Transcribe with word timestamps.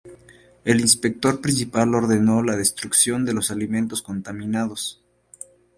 El 0.65 0.79
inspector 0.81 1.41
principal 1.41 1.93
ordenó 1.93 2.41
la 2.41 2.55
destrucción 2.55 3.23
de 3.23 3.33
los 3.33 3.51
alimentos 3.51 4.01
contaminados. 4.01 4.99